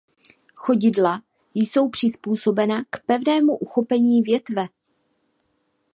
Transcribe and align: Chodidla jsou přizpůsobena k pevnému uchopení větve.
Chodidla 0.55 1.21
jsou 1.53 1.89
přizpůsobena 1.89 2.83
k 2.89 3.03
pevnému 3.05 3.57
uchopení 3.57 4.21
větve. 4.21 4.67